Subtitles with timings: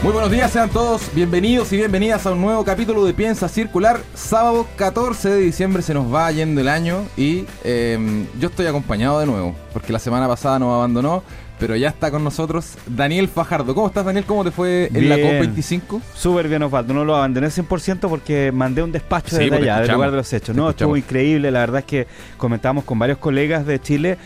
[0.00, 4.00] Muy buenos días, sean todos bienvenidos y bienvenidas a un nuevo capítulo de Piensa Circular.
[4.14, 9.18] Sábado 14 de diciembre se nos va yendo el año y em, yo estoy acompañado
[9.18, 11.24] de nuevo, porque la semana pasada nos abandonó,
[11.58, 13.74] pero ya está con nosotros Daniel Fajardo.
[13.74, 14.24] ¿Cómo estás, Daniel?
[14.24, 16.00] ¿Cómo te fue en la COP25?
[16.14, 16.94] Súper bien, Osvaldo.
[16.94, 20.54] No lo abandoné 100% porque mandé un despacho de allá, del lugar de los hechos.
[20.54, 21.50] No, estuvo increíble.
[21.50, 24.16] La verdad es que comentábamos con varios colegas de Chile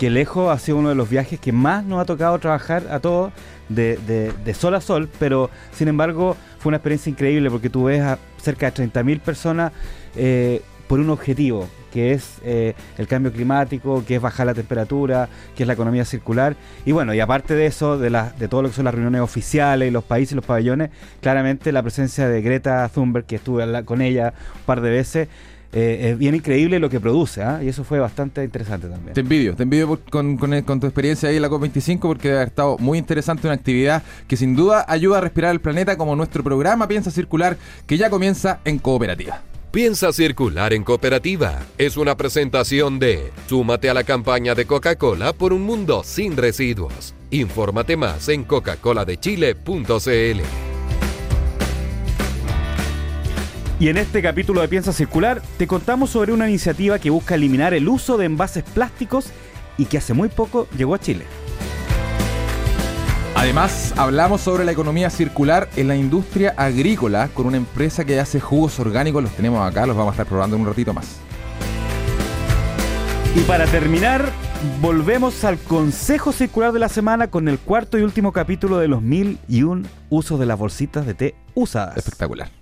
[0.00, 3.00] que lejos ha sido uno de los viajes que más nos ha tocado trabajar a
[3.00, 3.34] todos
[3.68, 8.00] de, de, sol a sol, pero sin embargo fue una experiencia increíble porque tú ves
[8.00, 9.72] a cerca de 30.000 personas
[10.16, 15.28] eh, por un objetivo, que es eh, el cambio climático, que es bajar la temperatura,
[15.54, 16.56] que es la economía circular.
[16.86, 19.20] Y bueno, y aparte de eso, de, la, de todo lo que son las reuniones
[19.20, 20.88] oficiales y los países y los pabellones,
[21.20, 25.28] claramente la presencia de Greta Thunberg, que estuve con ella un par de veces,
[25.72, 27.62] eh, es bien increíble lo que produce, ¿ah?
[27.62, 29.14] y eso fue bastante interesante también.
[29.14, 32.98] Te envidio, te envidio con, tu experiencia ahí en la COP25 porque ha estado muy
[32.98, 37.10] interesante una actividad que sin duda ayuda a respirar el planeta como nuestro programa Piensa
[37.10, 39.42] Circular que ya comienza en cooperativa.
[39.70, 45.52] Piensa Circular en Cooperativa es una presentación de Súmate a la campaña de Coca-Cola por
[45.52, 47.14] un mundo sin residuos.
[47.30, 50.69] Infórmate más en coca-coladechile.cl.
[53.80, 57.72] Y en este capítulo de Piensa Circular te contamos sobre una iniciativa que busca eliminar
[57.72, 59.30] el uso de envases plásticos
[59.78, 61.24] y que hace muy poco llegó a Chile.
[63.34, 68.38] Además, hablamos sobre la economía circular en la industria agrícola con una empresa que hace
[68.38, 69.22] jugos orgánicos.
[69.22, 71.16] Los tenemos acá, los vamos a estar probando en un ratito más.
[73.34, 74.30] Y para terminar,
[74.82, 79.00] volvemos al Consejo Circular de la Semana con el cuarto y último capítulo de los
[79.00, 81.96] mil y un usos de las bolsitas de té usadas.
[81.96, 82.59] Espectacular.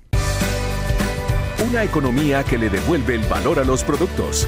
[1.66, 4.46] Una economía que le devuelve el valor a los productos.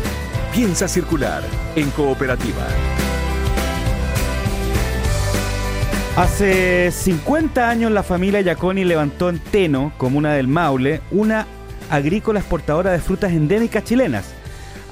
[0.53, 1.43] Piensa circular
[1.75, 2.67] en cooperativa.
[6.17, 11.47] Hace 50 años la familia Yaconi levantó en Teno, comuna del Maule, una
[11.91, 14.40] agrícola exportadora de frutas endémicas chilenas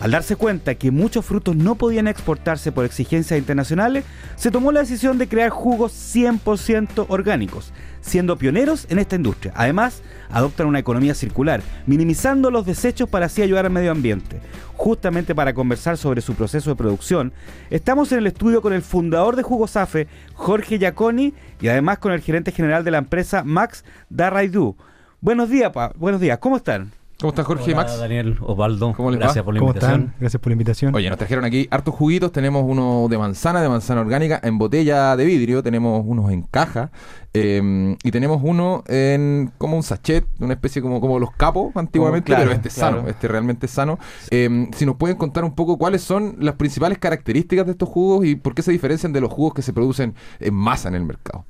[0.01, 4.05] al darse cuenta que muchos frutos no podían exportarse por exigencias internacionales,
[4.37, 9.53] se tomó la decisión de crear jugos 100% orgánicos, siendo pioneros en esta industria.
[9.57, 14.41] Además, adoptan una economía circular, minimizando los desechos para así ayudar al medio ambiente.
[14.77, 17.33] Justamente para conversar sobre su proceso de producción,
[17.71, 22.13] estamos en el estudio con el fundador de Jugos AFE, Jorge Giaconi, y además con
[22.13, 24.77] el gerente general de la empresa, Max Darraidu.
[25.21, 25.93] Buenos días, pa.
[25.97, 26.93] buenos días, ¿cómo están?
[27.21, 27.99] ¿Cómo estás, Jorge y Max?
[27.99, 28.93] Daniel, Osvaldo.
[28.95, 30.15] ¿Cómo les Gracias por la invitación.
[30.21, 30.95] Gracias por la invitación.
[30.95, 32.31] Oye, nos trajeron aquí hartos juguitos.
[32.31, 35.61] Tenemos uno de manzana, de manzana orgánica, en botella de vidrio.
[35.61, 36.93] Tenemos unos en caja.
[37.35, 42.33] Em, y tenemos uno en como un sachet, una especie como, como los capos antiguamente,
[42.35, 43.99] pero este es sano, este realmente es sano.
[44.31, 48.25] Em, si nos pueden contar un poco cuáles son las principales características de estos jugos
[48.27, 51.05] y por qué se diferencian de los jugos que se producen en masa en el
[51.05, 51.45] mercado.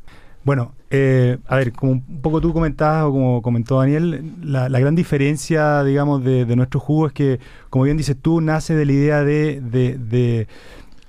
[0.44, 4.94] Bueno, eh, a ver, como un poco tú comentabas o como comentó Daniel, la, gran
[4.94, 7.40] diferencia, digamos, de, nuestro jugo es que,
[7.70, 10.46] como bien dices tú, nace de la idea de, de,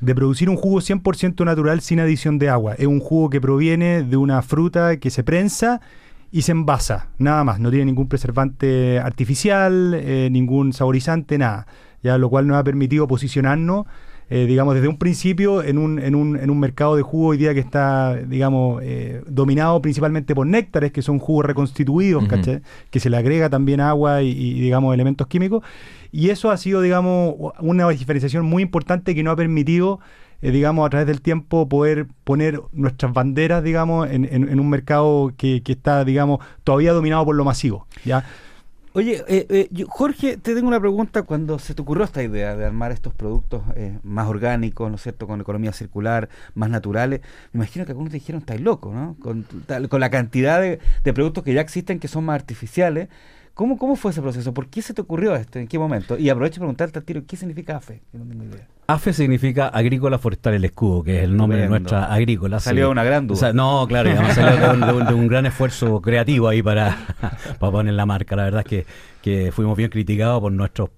[0.01, 2.75] de producir un jugo 100% natural sin adición de agua.
[2.75, 5.81] Es un jugo que proviene de una fruta que se prensa
[6.31, 7.59] y se envasa, nada más.
[7.59, 11.68] No tiene ningún preservante artificial, eh, ningún saborizante, nada.
[12.01, 13.85] Ya lo cual nos ha permitido posicionarnos
[14.31, 17.38] eh, digamos, desde un principio en un, en, un, en un mercado de jugo hoy
[17.38, 22.25] día que está, digamos, eh, dominado principalmente por néctares, que son jugos reconstituidos,
[22.91, 25.63] Que se le agrega también agua y, digamos, elementos químicos.
[26.12, 30.00] Y eso ha sido, digamos, una diferenciación muy importante que nos ha permitido
[30.41, 35.34] eh, digamos, a través del tiempo poder poner nuestras banderas, digamos, en, en, un mercado
[35.35, 38.23] que, que, está, digamos, todavía dominado por lo masivo, ¿ya?
[38.99, 41.23] Oye, eh, eh Jorge, te tengo una pregunta.
[41.23, 45.03] Cuando se te ocurrió esta idea de armar estos productos eh, más orgánicos, ¿no es
[45.03, 47.21] cierto?, con economía circular, más naturales,
[47.53, 49.15] me imagino que algunos te dijeron, estáis loco, ¿no?
[49.21, 49.45] Con,
[49.88, 53.07] con la cantidad de, de, productos que ya existen que son más artificiales.
[53.59, 54.53] ¿Cómo, ¿Cómo fue ese proceso?
[54.53, 55.59] ¿Por qué se te ocurrió esto?
[55.59, 56.17] ¿En qué momento?
[56.17, 58.00] Y aprovecho de preguntarte al tiro, ¿qué significa AFE?
[58.13, 58.65] no tengo idea.
[58.88, 62.61] AFE signifa Agrícola Forestal El Escudo, que es el nombre de nuestra agrícola.
[62.61, 63.51] Salió una gran duda.
[63.51, 67.00] no, claro, salió de un, gran esfuerzo creativo ahí para,
[67.59, 68.38] para poner la marca.
[68.38, 68.85] La verdad es que,
[69.21, 70.91] que fuimos bien criticados por nuestros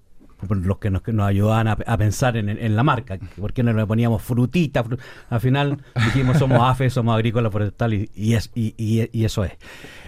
[0.48, 4.22] los que nos, nos ayudaban a, pensar en, la marca, por qué no le poníamos
[4.22, 4.84] frutita,
[5.30, 9.52] al final dijimos somos AFE, somos agrícola forestal y, y, es, y, y, eso es.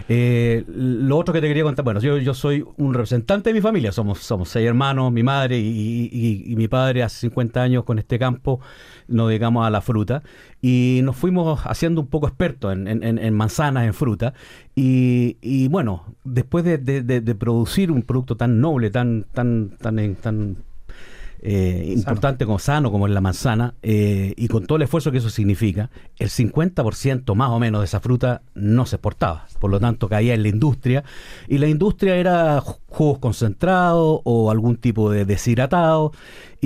[0.09, 3.61] Eh, lo otro que te quería contar, bueno, yo, yo soy un representante de mi
[3.61, 8.17] familia, somos, somos seis hermanos, mi madre y, mi padre hace 50 años con este
[8.17, 8.59] campo
[9.07, 10.23] nos dedicamos a la fruta
[10.61, 14.33] y nos fuimos haciendo un poco expertos en, manzanas, en fruta.
[14.75, 20.57] Y, bueno, después de, producir un producto tan noble, tan, tan, tan, tan
[21.47, 25.19] eh, importante como sano, como es la manzana, eh, y con todo el esfuerzo que
[25.19, 29.45] eso significa, el 50% más o menos de esa fruta no se exportaba.
[29.59, 31.03] Por lo tanto, caía en la industria,
[31.47, 36.13] y la industria era jugos concentrados o algún tipo de deshidratado,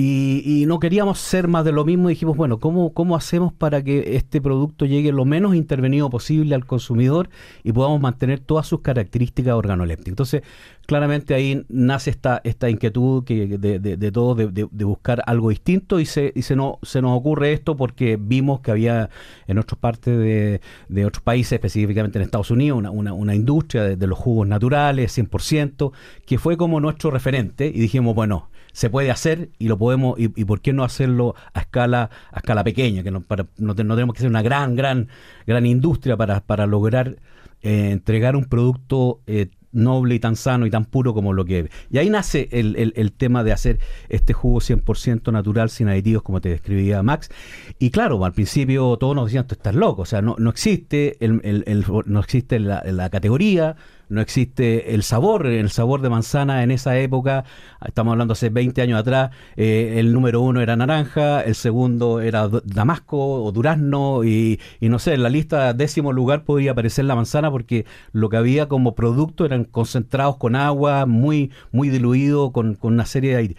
[0.02, 2.08] y, no queríamos ser más de lo mismo.
[2.08, 6.64] Dijimos, bueno, ¿cómo, ¿cómo hacemos para que este producto llegue lo menos intervenido posible al
[6.64, 7.28] consumidor
[7.64, 10.12] y podamos mantener todas sus características organolépticas?
[10.12, 10.42] Entonces,
[10.86, 16.06] claramente ahí nace esta, esta inquietud que de, de, todos de, buscar algo distinto y,
[16.06, 19.10] se, y se, no, se nos ocurre esto porque vimos que había
[19.46, 24.06] en otras partes de, otros países, específicamente en Estados Unidos, una, una, una industria de,
[24.06, 25.92] los jugos naturales, 100%,
[26.26, 30.28] que fue como nuestro referente y dijimos, bueno, se puede hacer y lo podemos y,
[30.44, 34.20] por qué no hacerlo a escala a escala pequeña que no, para, no, tenemos que
[34.20, 35.08] ser una gran gran
[35.44, 37.16] gran industria para, para lograr
[37.62, 41.60] eh, entregar un producto eh, noble y tan sano y tan puro como lo que
[41.60, 41.70] es.
[41.90, 43.78] Y ahí nace el, el, tema de hacer
[44.08, 47.30] este jugo 100% natural, sin aditivos, como te describía Max.
[47.78, 51.16] Y claro, al principio todos nos decían, tú estás loco, o sea, no, no existe,
[51.20, 53.76] el, no existe la categoría,
[54.10, 57.44] no existe el sabor, el sabor de manzana en esa época,
[57.86, 62.48] estamos hablando hace 20 años atrás, eh, el número uno era naranja, el segundo era
[62.64, 67.50] damasco o durazno y, no sé, en la lista décimo lugar podría aparecer la manzana
[67.52, 73.06] porque lo que había como producto eran concentrados con agua, muy, muy diluido, con, una
[73.06, 73.56] serie de...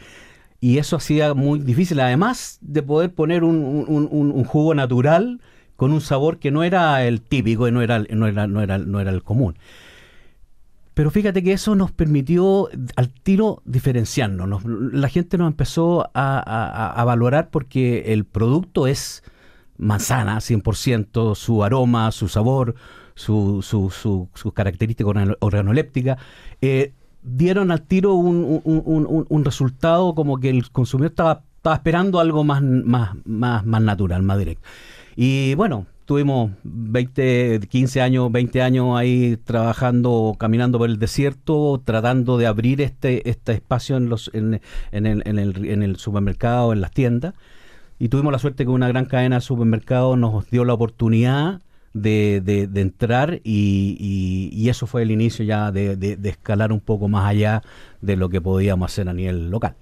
[0.60, 5.40] Y eso hacía muy difícil, además de poder poner un, un, jugo natural
[5.76, 8.78] con un sabor que no era el típico y no era, no era, no era,
[8.78, 9.56] no era el común.
[10.94, 14.64] Pero fíjate que eso nos permitió al tiro diferenciarnos.
[14.66, 19.24] la gente nos empezó a, valorar porque el producto es
[19.78, 22.76] manzana, 100%, su aroma, su sabor,
[23.16, 26.20] su, su, su, sus características organolépticas.
[26.62, 32.20] Eh, dieron al tiro un, un, un, resultado como que el consumidor estaba, estaba esperando
[32.20, 34.68] algo más, más, más, más natural, más directo.
[35.16, 42.38] Y bueno, Tuvimos 20, 15 años, 20 años ahí trabajando, caminando por el desierto, tratando
[42.38, 44.60] de abrir este, este espacio en, los, en,
[44.92, 47.34] en, el, en, el, en el supermercado, en las tiendas.
[47.98, 51.62] Y tuvimos la suerte que una gran cadena de supermercados nos dio la oportunidad
[51.94, 57.08] de, de, entrar y, y, eso fue el inicio ya de, de, escalar un poco
[57.08, 57.62] más allá
[58.02, 59.76] de lo que podíamos hacer a nivel local.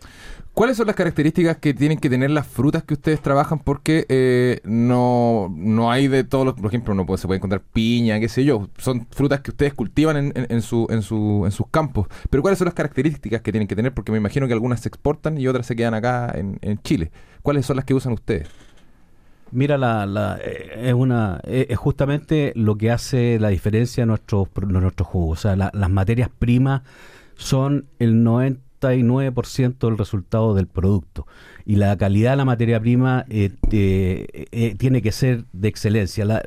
[0.59, 3.59] ¿Cuáles son las características que tienen que tener las frutas que ustedes trabajan?
[3.59, 7.61] Porque eh, no, no hay de todos los, por ejemplo, no puede, se puede encontrar
[7.61, 8.67] piña, qué sé yo.
[8.77, 12.07] Son frutas que ustedes cultivan en, su, en, su, en sus campos.
[12.29, 13.93] Pero ¿cuáles son las características que tienen que tener?
[13.93, 17.09] Porque me imagino que algunas se exportan y otras se quedan acá en, Chile.
[17.41, 18.49] ¿Cuáles son las que usan ustedes?
[19.51, 24.49] Mira, la, la, eh, es una es justamente lo que hace la diferencia en nuestros,
[24.67, 25.39] nuestros jugos.
[25.39, 26.81] O sea, las materias primas
[27.37, 31.27] son el 90 99% del resultado del producto.
[31.65, 36.25] Y la calidad de la materia prima eh, eh, tiene que ser de excelencia.
[36.25, 36.43] La,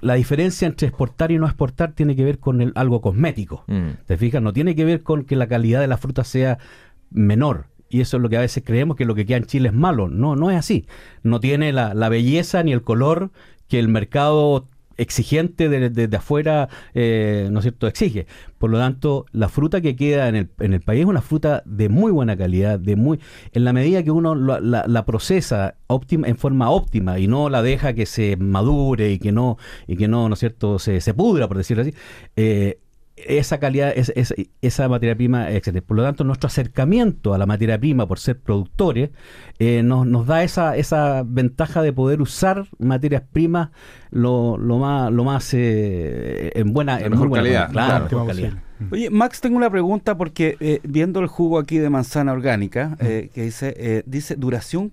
[0.00, 3.64] la, diferencia entre exportar y no exportar tiene que ver con el, algo cosmético.
[3.66, 3.88] Mm.
[4.06, 4.42] ¿Te fijas?
[4.42, 6.58] No tiene que ver con que la calidad de la fruta sea
[7.10, 7.66] menor.
[7.88, 9.74] Y eso es lo que a veces creemos que lo que queda en Chile es
[9.74, 10.08] malo.
[10.08, 10.86] No, no es así.
[11.22, 13.30] No tiene la, la belleza ni el color
[13.68, 18.26] que el mercado exigente desde de, afuera, eh, ¿no es cierto?, exige.
[18.58, 21.62] Por lo tanto, la fruta que queda en el, en el país es una fruta
[21.66, 23.18] de muy buena calidad, de muy
[23.52, 27.62] en la medida que uno la, la, procesa óptima, en forma óptima y no la
[27.62, 31.14] deja que se madure y que no, y que no, ¿no es cierto?, se, se
[31.14, 31.94] pudra, por decirlo así,
[32.36, 32.81] eh,
[33.26, 34.12] esa calidad, es,
[34.60, 35.82] esa materia prima, etc.
[35.82, 39.10] Por lo tanto, nuestro acercamiento a la materia prima por ser productores
[39.58, 43.70] eh, nos, nos, da esa, esa ventaja de poder usar materias primas
[44.10, 47.70] lo, lo más, lo más eh, en buena, en mejor calidad.
[47.70, 48.08] claro,
[48.90, 53.30] Oye, Max, tengo una pregunta porque eh, viendo el jugo aquí de manzana orgánica, que
[53.34, 54.92] dice, dice duración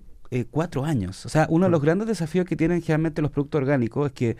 [0.50, 1.26] cuatro años.
[1.26, 4.36] O sea, uno de los grandes desafíos que tienen generalmente los productos orgánicos es que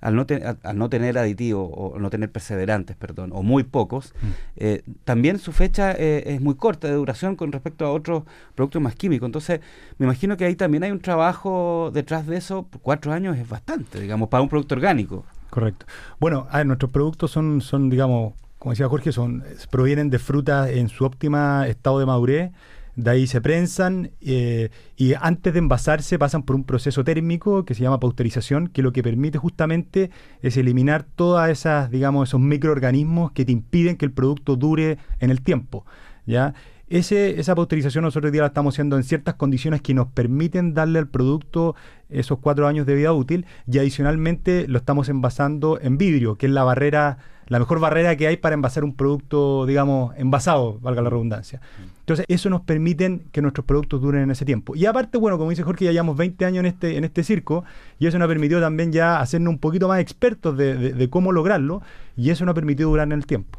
[0.00, 0.26] al no,
[0.62, 4.26] al no tener aditivos o no tener perseverantes, perdón, o muy pocos, mm.
[4.56, 8.24] eh, también su fecha eh, es muy corta de duración con respecto a otros
[8.54, 9.26] productos más químicos.
[9.26, 9.60] Entonces,
[9.98, 12.66] me imagino que ahí también hay un trabajo detrás de eso.
[12.82, 15.24] Cuatro años es bastante, digamos, para un producto orgánico.
[15.48, 15.86] Correcto.
[16.20, 21.04] Bueno, nuestros productos son, son, digamos, como decía Jorge, son provienen de frutas en su
[21.04, 22.50] óptima estado de madurez
[22.96, 27.74] de ahí se prensan eh, y antes de envasarse pasan por un proceso térmico que
[27.74, 30.10] se llama pasteurización, que lo que permite justamente
[30.42, 35.30] es eliminar todas esas, digamos, esos microorganismos que te impiden que el producto dure en
[35.30, 35.84] el tiempo.
[36.26, 36.54] ¿ya?
[36.86, 40.74] Ese, esa pasteurización nosotros hoy día la estamos haciendo en ciertas condiciones que nos permiten
[40.74, 41.74] darle al producto
[42.10, 46.52] esos cuatro años de vida útil y adicionalmente lo estamos envasando en vidrio, que es
[46.52, 51.10] la barrera, la mejor barrera que hay para envasar un producto, digamos, envasado, valga la
[51.10, 51.60] redundancia.
[52.00, 54.76] Entonces, eso nos permite que nuestros productos duren en ese tiempo.
[54.76, 57.64] Y aparte, bueno, como dice Jorge, ya llevamos 20 años en este, en este circo
[57.98, 61.82] y eso nos ha permitido también ya hacernos un poquito más expertos de, cómo lograrlo
[62.16, 63.58] y eso nos ha permitido durar en el tiempo.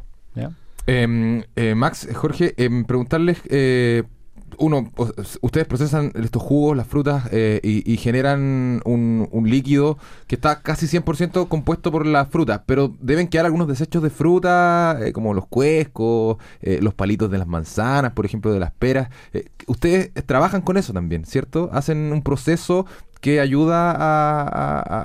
[0.86, 4.04] Em, eh, Max, Jorge, em, preguntarles eh,
[4.58, 4.90] uno,
[5.40, 11.48] ustedes procesan estos jugos, las frutas, eh, y, generan un, líquido que está casi 100%
[11.48, 16.38] compuesto por las frutas, pero deben quedar algunos desechos de fruta, eh, como los cuescos,
[16.62, 19.08] eh, los palitos de las manzanas, por ejemplo, de las peras.
[19.66, 21.70] ustedes trabajan con eso también, ¿cierto?
[21.72, 22.86] Hacen un proceso
[23.20, 23.94] que ayuda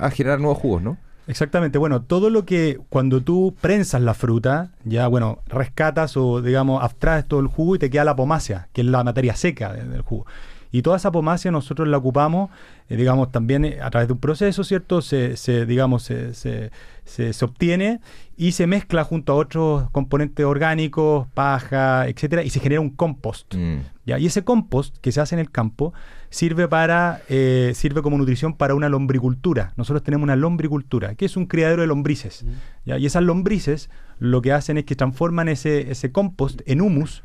[0.06, 0.98] a generar nuevos jugos, ¿no?
[1.26, 6.82] Exactamente, bueno, todo lo que cuando tú prensas la fruta, ya bueno, rescatas o digamos
[6.82, 10.02] abstraes todo el jugo y te queda la pomacia, que es la materia seca del
[10.02, 10.26] jugo.
[10.72, 12.50] Y toda esa pomacia nosotros la ocupamos,
[12.88, 15.02] eh, digamos, también eh, a través de un proceso, ¿cierto?
[15.02, 16.70] Se, se digamos, se, se,
[17.04, 18.00] se, obtiene
[18.38, 23.54] y se mezcla junto a otros componentes orgánicos, paja, etcétera, y se genera un compost.
[23.54, 23.80] Mm.
[24.06, 24.18] ¿ya?
[24.18, 25.92] Y ese compost que se hace en el campo
[26.32, 29.72] sirve para eh, sirve como nutrición para una lombricultura.
[29.76, 32.42] Nosotros tenemos una lombricultura, que es un criadero de lombrices.
[32.42, 32.48] Mm.
[32.86, 32.98] ¿ya?
[32.98, 37.22] Y esas lombrices lo que hacen es que transforman ese, ese compost en humus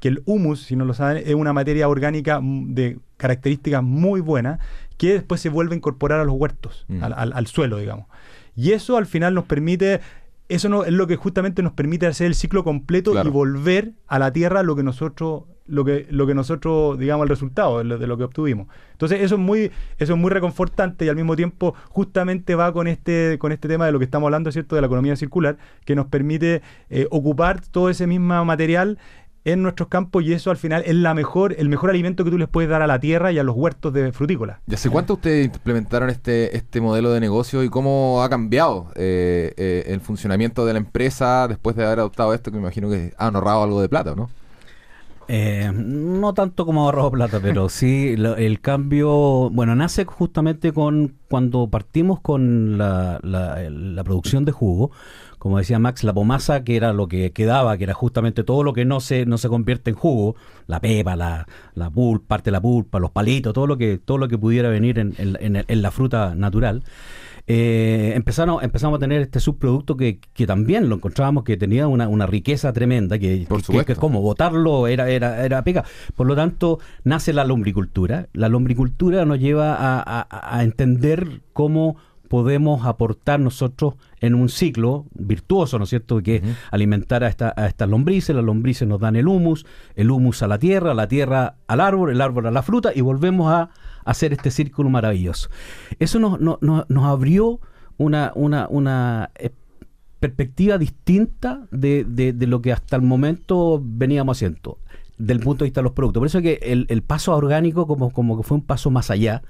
[0.00, 4.60] que el humus, si no lo saben, es una materia orgánica de características muy buenas
[4.98, 7.02] que después se vuelve a incorporar a los huertos, mm.
[7.02, 8.06] al, suelo, digamos.
[8.54, 10.00] Y eso al final nos permite,
[10.48, 14.18] eso no, es lo que justamente nos permite hacer el ciclo completo y volver a
[14.18, 18.16] la tierra lo que nosotros lo que, lo que nosotros, digamos, el resultado de lo,
[18.16, 18.68] que obtuvimos.
[18.92, 22.86] Entonces, eso es muy, eso es muy reconfortante y al mismo tiempo justamente va con
[22.86, 24.74] este, con este tema de lo que estamos hablando, ¿cierto?
[24.76, 28.98] De la economía circular, que nos permite eh, ocupar todo ese mismo material
[29.46, 32.36] en nuestros campos y eso al final es la mejor, el mejor alimento que tú
[32.36, 34.60] les puedes dar a la tierra y a los huertos de frutícola.
[34.66, 39.54] ¿Y hace cuánto ustedes implementaron este, este modelo de negocio y cómo ha cambiado eh,
[39.56, 43.14] eh, el funcionamiento de la empresa después de haber adoptado esto, que me imagino que
[43.18, 44.28] han ahorrado algo de plata, ¿no?
[45.28, 51.68] Eh, no tanto como ahorrado plata, pero sí el cambio, bueno, nace justamente con cuando
[51.68, 54.90] partimos con la, la producción de jugo
[55.46, 58.72] como decía Max, la pomasa, que era lo que quedaba, que era justamente todo lo
[58.72, 60.34] que no se, no se convierte en jugo,
[60.66, 64.18] la pepa, la, la pulpa, parte de la pulpa, los palitos, todo lo que, todo
[64.18, 66.82] lo que pudiera venir en, en, la fruta natural.
[67.46, 72.08] Eh, empezamos, empezamos a tener este subproducto que, que también lo encontrábamos que tenía una,
[72.08, 73.46] una riqueza tremenda, que,
[73.86, 75.84] que, como botarlo era, era, era pega.
[76.16, 78.26] Por lo tanto, nace la lombricultura.
[78.32, 81.98] La lombricultura nos lleva a, a, a entender cómo
[82.28, 87.66] podemos aportar nosotros en un ciclo virtuoso, ¿no es cierto?, que alimentar a, esta, a
[87.66, 91.56] estas lombrices, las lombrices nos dan el humus, el humus a la tierra, la tierra
[91.66, 93.70] al árbol, el árbol a la fruta y volvemos a,
[94.04, 95.50] hacer este círculo maravilloso.
[95.98, 97.60] Eso nos, nos abrió
[97.98, 99.50] una, una, una eh,
[100.20, 104.78] perspectiva distinta de, de, lo que hasta el momento veníamos haciendo
[105.18, 106.20] del punto de vista de los productos.
[106.20, 109.42] Por eso que el, el paso orgánico como, como que fue un paso más allá.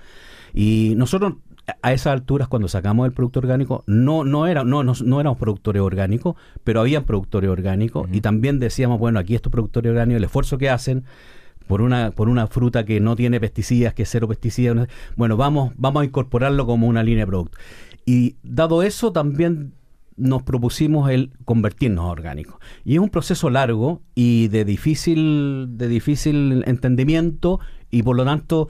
[0.55, 1.35] Y nosotros
[1.83, 5.83] a esas alturas, cuando sacamos el producto orgánico, no, no, era, no, no, éramos productores
[5.83, 10.59] orgánicos, pero habían productores orgánicos y también decíamos, bueno, aquí estos productores orgánicos, el esfuerzo
[10.59, 11.05] que hacen
[11.67, 15.73] por una, por una fruta que no tiene pesticidas, que es cero pesticidas, bueno, vamos,
[15.77, 17.59] vamos a incorporarlo como una línea de producto.
[18.05, 19.73] Y dado eso, también
[20.17, 22.57] nos propusimos el convertirnos a orgánicos.
[22.85, 28.69] Y es un proceso largo y de difícil, de difícil entendimiento y por lo tanto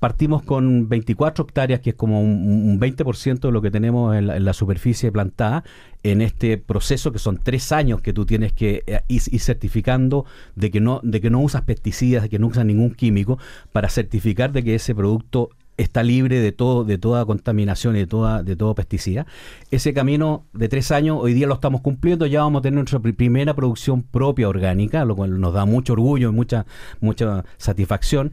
[0.00, 4.52] Partimos con 24 hectáreas, que es como un, 20% de lo que tenemos en la,
[4.54, 5.62] superficie plantada,
[6.02, 10.24] en este proceso que son tres años que tú tienes que eh, ir, certificando
[10.56, 13.38] de que no de que no usas pesticidas, de que no usas ningún químico,
[13.72, 18.06] para certificar de que ese producto está libre de todo de toda contaminación y de
[18.06, 19.26] toda de todo pesticida.
[19.70, 23.00] Ese camino de tres años hoy día lo estamos cumpliendo, ya vamos a tener nuestra
[23.00, 26.64] primera producción propia orgánica, lo cual nos da mucho orgullo y mucha
[27.00, 28.32] mucha satisfacción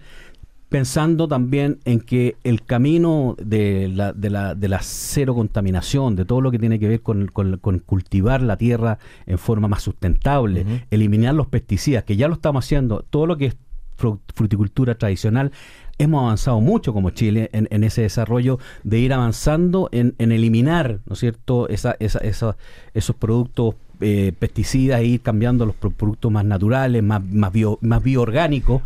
[0.70, 6.26] pensando también en que el camino de la, de la, de la cero contaminación, de
[6.26, 10.86] todo lo que tiene que ver con, con, cultivar la tierra en forma más sustentable,
[10.92, 13.58] eliminar los pesticidas, que ya lo estamos haciendo, todo lo que es
[13.96, 15.52] fruticultura tradicional,
[15.98, 21.00] hemos avanzado mucho como Chile en, en ese desarrollo de ir avanzando en, en eliminar,
[21.06, 22.20] ¿no es cierto?, esa, esa,
[22.94, 28.04] esos productos eh, pesticidas e ir cambiando los productos más naturales, más, más, bio, más
[28.04, 28.84] bioorgánicos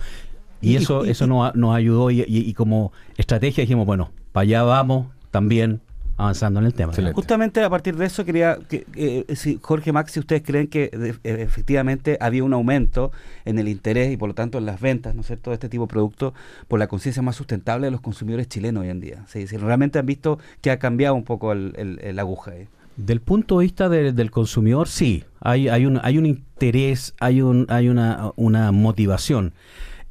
[0.62, 5.82] Y, eso, eso nos, nos ayudó y, como estrategia dijimos, bueno, para allá vamos también
[6.18, 6.94] avanzando en el tema.
[7.14, 10.92] Justamente a partir de eso quería que, eh, si Jorge Max, si ustedes creen que
[10.94, 13.12] eh, efectivamente había un aumento
[13.44, 15.70] en el interés y por lo tanto en las ventas, ¿no es cierto?, de este
[15.70, 16.34] tipo de productos
[16.68, 19.26] por la conciencia más sustentable de los consumidores chilenos hoy en día.
[19.28, 22.52] Si realmente han visto que ha cambiado un poco el, el, aguja.
[22.98, 27.66] Del punto de vista del consumidor, sí, hay, hay, un, hay un interés, hay, un,
[27.70, 29.54] hay una, una motivación.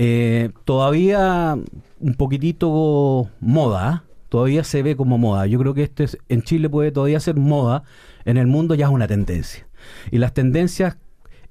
[0.03, 1.59] Eh, todavía
[1.99, 5.47] un poquitito moda, todavía se ve como moda.
[5.47, 7.83] Yo creo que este en Chile puede todavía ser moda,
[8.25, 9.69] en el mundo ya es una tendencia.
[10.11, 10.97] Y las tendencias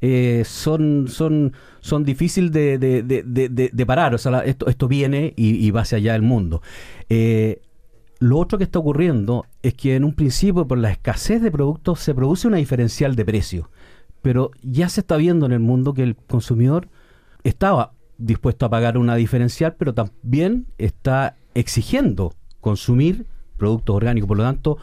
[0.02, 4.16] eh, son, son, son difíciles de, de, parar.
[4.16, 6.64] O sea, esto, esto viene y, va hacia allá el mundo.
[7.08, 7.62] Eh,
[8.18, 12.00] lo otro que está ocurriendo es que en un principio, por la escasez de productos,
[12.00, 13.70] se produce una diferencial de precio.
[14.24, 16.88] Pero ya se está viendo en el mundo que el consumidor
[17.44, 23.26] estaba dispuesto a pagar una diferencial, pero también está exigiendo consumir
[23.58, 24.28] productos orgánicos.
[24.28, 24.78] Por lo tanto,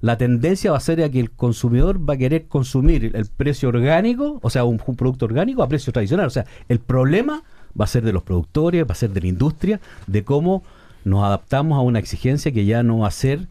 [0.00, 3.68] la tendencia va a ser a que el consumidor va a querer consumir el precio
[3.68, 6.26] orgánico, o sea, un, producto orgánico a precio tradicional.
[6.26, 7.42] O sea, el problema
[7.78, 10.62] va a ser de los productores, va a ser de la industria, de cómo
[11.04, 13.48] nos adaptamos a una exigencia que ya no va a ser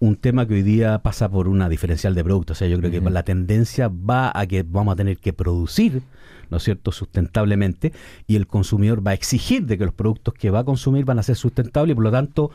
[0.00, 2.56] un tema que hoy día pasa por una diferencial de productos.
[2.56, 6.02] O sea, yo creo que la tendencia va a que vamos a tener que producir
[6.50, 7.92] ¿no es cierto?, sustentablemente,
[8.26, 11.18] y el consumidor va a exigir de que los productos que va a consumir van
[11.18, 12.50] a ser sustentables, y por lo tanto,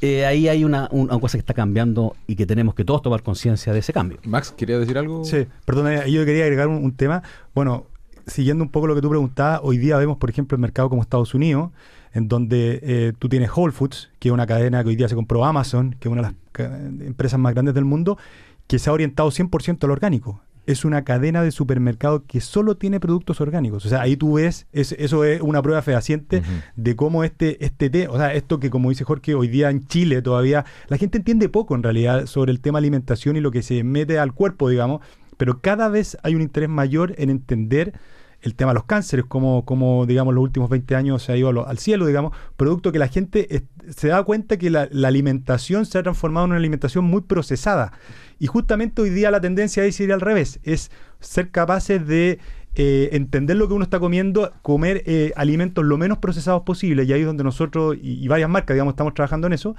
[0.00, 0.88] eh, ahí hay una,
[1.20, 4.18] cosa que está cambiando y que tenemos que todos tomar conciencia de ese cambio.
[4.24, 5.24] Max, ¿quería decir algo?
[5.24, 7.22] Sí, perdón, yo quería agregar un, tema.
[7.54, 7.86] Bueno,
[8.28, 11.02] siguiendo un poco lo que tú preguntabas, hoy día vemos, por ejemplo, el mercado como
[11.02, 11.70] Estados Unidos,
[12.12, 15.14] en donde eh, tú tienes Whole Foods, que es una cadena que hoy día se
[15.14, 18.18] compró Amazon, que es una de las empresas más grandes del mundo,
[18.66, 23.00] que se ha orientado 100% al orgánico es una cadena de supermercados que solo tiene
[23.00, 23.86] productos orgánicos.
[23.86, 26.42] O sea, ahí tú ves, eso es una prueba fehaciente
[26.76, 29.86] de cómo este, este té, o sea, esto que como dice Jorge, hoy día en
[29.86, 33.62] Chile todavía la gente entiende poco en realidad sobre el tema alimentación y lo que
[33.62, 35.00] se mete al cuerpo, digamos,
[35.38, 37.94] pero cada vez hay un interés mayor en entender
[38.42, 41.66] el tema de los cánceres, como, como digamos, los últimos 20 años se ha ido
[41.66, 46.02] al cielo, digamos, producto que la gente se da cuenta que la, alimentación se ha
[46.02, 47.92] transformado en una alimentación muy procesada.
[48.38, 52.38] Y justamente hoy día la tendencia es ir al revés, es ser capaces de
[52.74, 57.12] eh, entender lo que uno está comiendo, comer eh, alimentos lo menos procesados posible, y
[57.12, 59.74] ahí es donde nosotros y, y varias marcas, digamos, estamos trabajando en eso.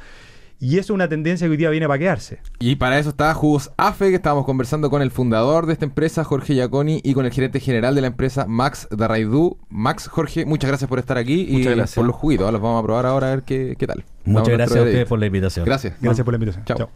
[0.62, 2.40] Y eso es una tendencia que hoy día viene para quedarse.
[2.60, 6.26] Y para eso está Jugos AFE, que estábamos conversando con el fundador de esta empresa,
[6.26, 9.58] Jorge Giaconi, y con el gerente general de la empresa, Max Darraidú.
[9.70, 12.52] Max, Jorge, muchas gracias por estar aquí y por los juguitos.
[12.52, 14.04] Los vamos a probar ahora a ver qué, qué tal.
[14.26, 15.66] Muchas gracias a ustedes por la invitación.
[15.66, 15.96] Gracias.
[16.02, 16.66] Gracias por la invitación.
[16.66, 16.90] Chao.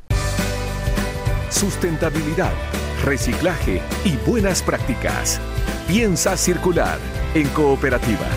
[1.49, 2.51] Sustentabilidad,
[3.05, 5.39] reciclaje y buenas prácticas.
[5.87, 6.97] Piensa circular
[7.33, 8.27] en cooperativa.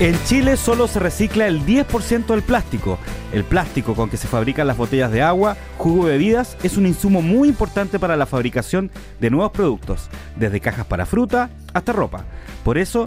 [0.00, 2.98] En Chile solo se recicla el 10% del plástico.
[3.34, 6.86] El plástico con que se fabrican las botellas de agua, jugo de bebidas, es un
[6.86, 12.24] insumo muy importante para la fabricación de nuevos productos, desde cajas para fruta hasta ropa.
[12.64, 13.04] Por eso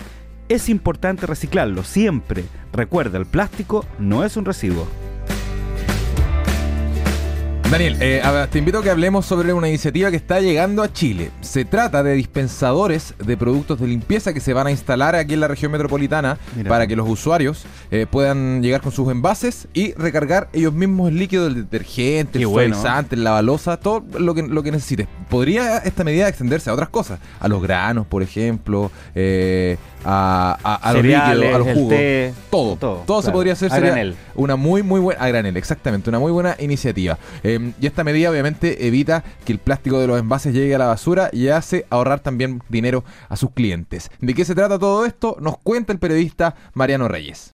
[0.49, 2.45] es importante reciclarlo siempre.
[2.71, 4.87] Recuerda, el plástico no es un residuo.
[7.73, 11.31] Daniel, eh, te invito a que hablemos sobre una iniciativa que está llegando a Chile.
[11.41, 15.39] Se trata de dispensadores de productos de limpieza que se van a instalar aquí en
[15.39, 20.49] la región metropolitana para que los usuarios eh, puedan llegar con sus envases y recargar
[20.53, 24.71] ellos mismos el líquido del detergente, el suavizante, la balosa, todo lo que, lo que
[24.71, 25.07] necesites.
[25.27, 30.93] Podría esta medida extenderse a otras cosas, a los granos, por ejemplo, eh, a, a,
[30.93, 31.99] los líquidos, a los jugos,
[32.51, 33.71] todo, todo, se podría hacer.
[33.71, 37.17] Sería una muy, muy buena, a granel, exactamente, una muy buena iniciativa.
[37.63, 40.87] Em, y esta medida obviamente evita que el plástico de los envases llegue a la
[40.87, 44.09] basura y hace ahorrar también dinero a sus clientes.
[44.19, 45.37] ¿De qué se trata todo esto?
[45.39, 47.52] Nos cuenta el periodista Mariano Reyes.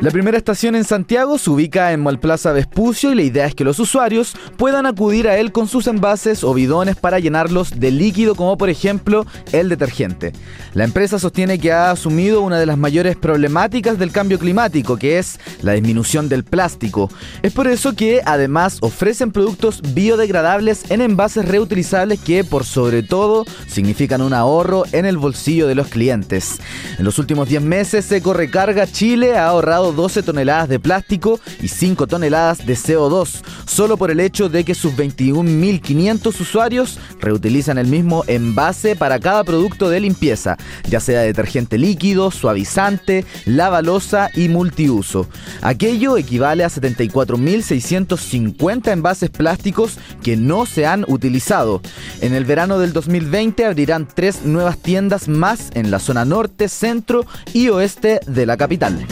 [0.00, 3.64] La primera estación en Santiago se ubica en Malplaza Vespucio y la idea es que
[3.64, 8.36] los usuarios puedan acudir a él con sus envases o bidones para llenarlos de líquido
[8.36, 10.32] como por ejemplo el detergente.
[10.72, 15.18] La empresa sostiene que ha asumido una de las mayores problemáticas del cambio climático, que
[15.18, 17.10] es la disminución del plástico.
[17.42, 23.44] Es por eso que además ofrecen productos biodegradables en envases reutilizables que por sobre todo
[23.66, 26.60] significan un ahorro en el bolsillo de los clientes.
[26.98, 31.40] En los últimos 10 meses Eco Recarga Chile ha ahorrado generado 12 toneladas de plástico
[31.62, 37.78] y 5 toneladas de CO2, solo por el hecho de que sus 21.500 usuarios reutilizan
[37.78, 40.56] el mismo envase para cada producto de limpieza,
[40.88, 45.26] ya sea detergente líquido, suavizante, lavalosa y multiuso.
[45.62, 51.80] Aquello equivale a 74.650 envases plásticos que no se han utilizado.
[52.20, 57.26] En el verano del 2020 abrirán tres nuevas tiendas más en la zona norte, centro
[57.52, 59.04] y oeste de la capital.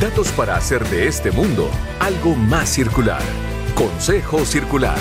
[0.00, 3.20] Datos para hacer de este mundo algo más circular.
[3.74, 4.96] Consejo Circular.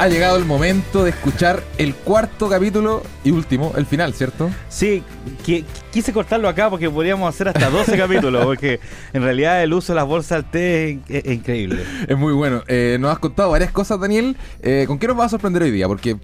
[0.00, 4.50] ha llegado el momento de escuchar el cuarto capítulo y último, el final, ¿cierto?
[4.70, 5.02] Sí,
[5.92, 8.80] quise cortarlo acá porque podríamos hacer hasta 12 capítulos, porque
[9.12, 11.84] en realidad el uso de las bolsas al té es, increíble.
[12.08, 12.62] Es muy bueno.
[12.66, 14.38] Eh, nos has contado varias cosas, Daniel.
[14.62, 15.86] Eh, ¿Con qué nos vas a sorprender hoy día?
[15.86, 16.16] Porque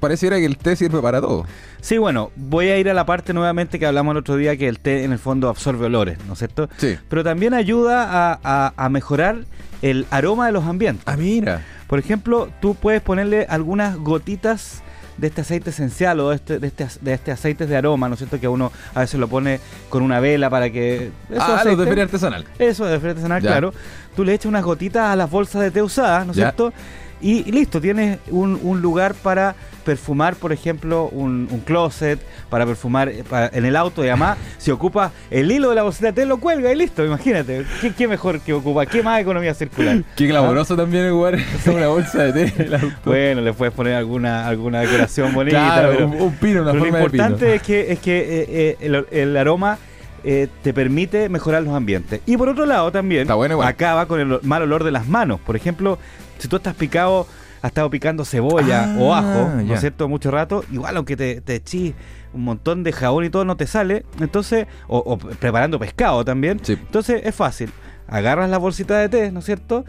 [0.00, 1.46] pareciera que el té sirve para todo.
[1.80, 4.68] Sí, bueno, voy a ir a la parte nuevamente que hablamos el otro día, que
[4.68, 6.68] el té en el fondo absorbe olores, ¿no es cierto?
[6.76, 6.96] Sí.
[7.08, 9.44] Pero también ayuda a mejorar
[9.82, 11.04] el aroma de los ambientes.
[11.06, 11.62] Ah, mira.
[11.86, 14.82] Por ejemplo, tú puedes ponerle algunas gotitas
[15.16, 18.14] de este aceite esencial o de este, de este, de este aceite de aroma, ¿no
[18.14, 18.38] es cierto?
[18.38, 21.10] Que uno a veces lo pone con una vela para que...
[21.30, 22.44] Eso ah, aceite, de feria artesanal.
[22.58, 23.72] Eso, de feria artesanal, claro.
[24.14, 26.72] Tú le echas unas gotitas a las bolsas de té usadas, ¿no es cierto?
[27.20, 29.54] Y, listo, tienes un, un lugar para
[29.86, 32.18] perfumar, por ejemplo, un, closet,
[32.50, 36.08] para perfumar eh, en el auto y además, si ocupa el hilo de la bolsita
[36.08, 37.64] de té, lo cuelga y listo, imagínate.
[37.96, 38.84] ¿Qué, mejor que ocupa?
[38.84, 40.02] ¿Qué más economía circular?
[40.16, 40.78] Qué glamoroso ¿Ah?
[40.78, 42.96] también jugar una bolsa de té en el auto.
[43.04, 45.88] Bueno, le puedes poner alguna alguna decoración bonita.
[46.04, 49.78] un, pino, una Lo importante es que, es que eh, eh, el, aroma...
[50.24, 52.20] te permite mejorar los ambientes.
[52.26, 55.38] Y por otro lado también acaba con el mal olor de las manos.
[55.38, 56.00] Por ejemplo,
[56.38, 57.26] si tú estás picado
[57.62, 61.40] ha estado picando cebolla o ah, ajo, ¿no es cierto?, mucho rato, igual aunque te,
[61.40, 61.94] te echís
[62.36, 64.04] un montón de jabón y todo, no te sale.
[64.20, 66.60] Entonces, o, preparando pescado también.
[66.68, 67.72] Entonces, es fácil.
[68.06, 69.84] Agarras la bolsita de té, ¿no es cierto?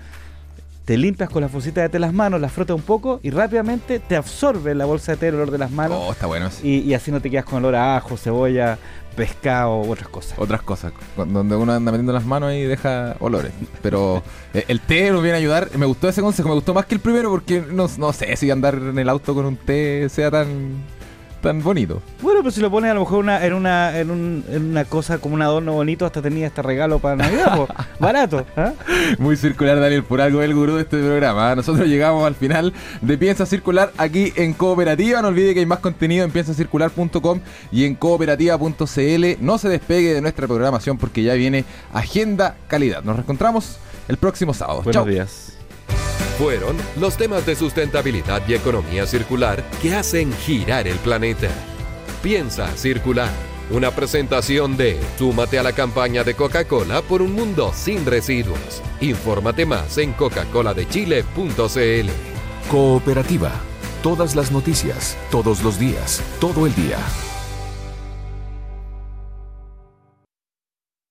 [0.87, 3.99] Te limpias con la bolsita de té las manos, la frotas un poco y rápidamente
[3.99, 5.97] te absorbe la bolsa de té el olor de las manos.
[6.01, 6.49] Oh, está bueno.
[6.63, 8.79] Y, y así no te quedas con olor a ajo, cebolla,
[9.13, 10.39] pescado u otras cosas.
[10.39, 13.51] Otras cosas, donde uno anda metiendo las manos y deja olores.
[13.81, 14.23] Pero
[14.53, 15.77] eh, el té nos viene a ayudar.
[15.77, 18.49] Me gustó ese consejo, me gustó más que el primero porque no, no sé si
[18.49, 20.85] andar en el auto con un té sea tan
[21.47, 22.01] tan bonito.
[22.21, 24.83] Bueno, pero si lo pones a lo mejor una, en, una, en, un, en una
[24.83, 27.69] cosa como un adorno bonito, hasta tenía este regalo para Navidad,
[28.01, 28.45] barato.
[28.57, 28.73] ¿ah?
[29.17, 31.51] Muy circular, Daniel, por algo el gurú de este programa.
[31.51, 31.55] ¿ah?
[31.55, 35.21] Nosotros llegamos al final de Piensa Circular aquí en Cooperativa.
[35.21, 37.39] No olvide que hay más contenido en piensacircular.com
[37.71, 39.25] y en cooperativa.cl.
[39.39, 43.03] No se despegue de nuestra programación porque ya viene Agenda Calidad.
[43.03, 43.77] Nos reencontramos
[44.09, 44.81] el próximo sábado.
[44.83, 45.56] Buenos días
[46.37, 51.49] fueron los temas de sustentabilidad y economía circular que hacen girar el planeta.
[52.21, 53.31] Piensa circular.
[53.69, 58.81] Una presentación de Súmate a la campaña de Coca-Cola por un mundo sin residuos.
[59.01, 62.09] Infórmate más en coca-coladechile.cl.
[62.71, 63.51] Cooperativa.
[64.01, 66.97] Todas las noticias, todos los días, todo el día.